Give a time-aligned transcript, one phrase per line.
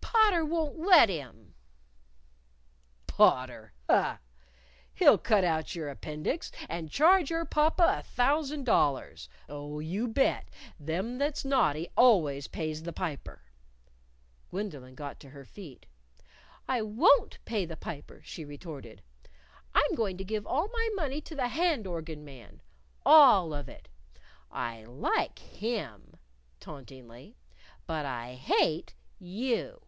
[0.00, 1.54] "Potter won't let him."
[3.06, 3.74] "Potter!
[3.86, 4.16] Huh!
[4.94, 9.28] He'll cut out your appendix, and charge your papa a thousand dollars.
[9.46, 10.48] Oh, you bet,
[10.80, 13.42] them that's naughty always pays the piper."
[14.48, 15.84] Gwendolyn got to her feet.
[16.66, 19.02] "I won't pay the piper," she retorted.
[19.74, 22.62] "I'm going to give all my money to the hand organ man
[23.04, 23.90] all of it.
[24.50, 26.14] I like him,"
[26.58, 27.36] tauntingly.
[27.86, 29.82] "But I hate you."